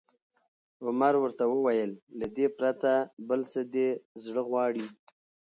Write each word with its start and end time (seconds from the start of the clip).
عمر 0.85 1.13
ورته 1.19 1.43
وویل: 1.47 1.91
له 2.19 2.25
دې 2.35 2.47
پرته، 2.57 2.91
بل 3.27 3.41
څه 3.51 3.59
دې 3.73 3.87
زړه 4.23 4.41
غواړي؟ 4.49 4.85